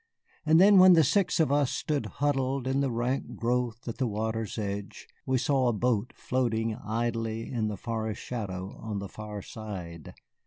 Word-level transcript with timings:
And 0.47 0.59
then, 0.59 0.79
when 0.79 0.93
the 0.93 1.03
six 1.03 1.39
of 1.39 1.51
us 1.51 1.69
stood 1.71 2.07
huddled 2.07 2.65
in 2.65 2.81
the 2.81 2.89
rank 2.89 3.35
growth 3.35 3.87
at 3.87 3.99
the 3.99 4.07
water's 4.07 4.57
edge, 4.57 5.07
we 5.27 5.37
saw 5.37 5.67
a 5.67 5.73
boat 5.73 6.11
floating 6.15 6.73
idly 6.75 7.51
in 7.51 7.67
the 7.67 7.77
forest 7.77 8.19
shadow 8.19 8.75
on 8.79 8.97
the 8.97 9.07
far 9.07 9.43
side. 9.43 10.15